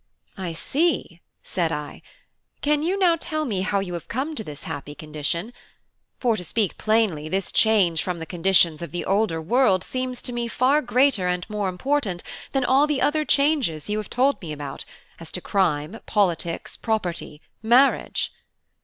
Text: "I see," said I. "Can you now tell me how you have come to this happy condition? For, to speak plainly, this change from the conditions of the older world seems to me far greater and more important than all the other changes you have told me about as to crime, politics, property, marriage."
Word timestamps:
"I 0.39 0.53
see," 0.53 1.21
said 1.43 1.71
I. 1.71 2.01
"Can 2.61 2.81
you 2.81 2.97
now 2.97 3.17
tell 3.19 3.45
me 3.45 3.61
how 3.61 3.79
you 3.79 3.93
have 3.93 4.07
come 4.07 4.33
to 4.33 4.43
this 4.43 4.63
happy 4.63 4.95
condition? 4.95 5.53
For, 6.17 6.35
to 6.35 6.43
speak 6.43 6.79
plainly, 6.79 7.29
this 7.29 7.51
change 7.51 8.01
from 8.01 8.17
the 8.17 8.25
conditions 8.25 8.81
of 8.81 8.91
the 8.91 9.05
older 9.05 9.39
world 9.39 9.83
seems 9.83 10.23
to 10.23 10.33
me 10.33 10.47
far 10.47 10.81
greater 10.81 11.27
and 11.27 11.47
more 11.51 11.69
important 11.69 12.23
than 12.51 12.65
all 12.65 12.87
the 12.87 12.99
other 12.99 13.23
changes 13.23 13.89
you 13.89 13.99
have 13.99 14.09
told 14.09 14.41
me 14.41 14.51
about 14.51 14.85
as 15.19 15.31
to 15.33 15.39
crime, 15.39 15.99
politics, 16.07 16.77
property, 16.77 17.39
marriage." 17.61 18.33